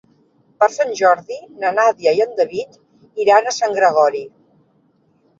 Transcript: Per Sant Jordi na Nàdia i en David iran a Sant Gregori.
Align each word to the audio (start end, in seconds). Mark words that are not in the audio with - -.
Per 0.61 0.67
Sant 0.75 0.93
Jordi 0.99 1.35
na 1.63 1.71
Nàdia 1.75 2.13
i 2.19 2.23
en 2.25 2.33
David 2.39 2.79
iran 3.25 3.51
a 3.51 3.53
Sant 3.59 3.75
Gregori. 3.81 4.23